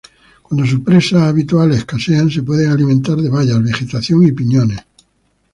[0.41, 4.79] Cuando sus presas habituales escasean, se pueden alimentar de bayas, vegetación y piñones.